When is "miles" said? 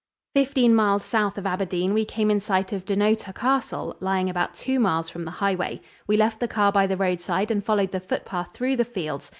0.73-1.05, 4.79-5.09